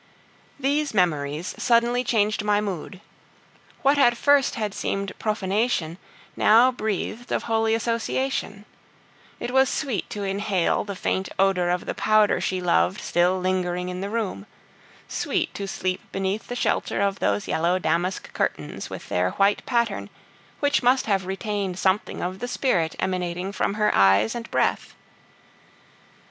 [0.59, 3.01] These memories suddenly changed my mood.
[3.83, 5.99] What at first had seemed profanation,
[6.35, 8.65] now breathed of holy association.
[9.39, 13.89] It was sweet to inhale the faint odor of the powder she loved still lingering
[13.89, 14.47] in the room;
[15.07, 20.09] sweet to sleep beneath the shelter of those yellow damask curtains with their white pattern,
[20.61, 24.95] which must have retained something of the spirit emanating from her eyes and breath.